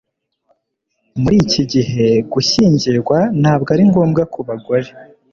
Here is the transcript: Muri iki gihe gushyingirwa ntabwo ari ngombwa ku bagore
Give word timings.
Muri 1.21 1.35
iki 1.43 1.63
gihe 1.73 2.05
gushyingirwa 2.33 3.17
ntabwo 3.41 3.69
ari 3.75 3.83
ngombwa 3.89 4.21
ku 4.33 4.39
bagore 4.47 4.89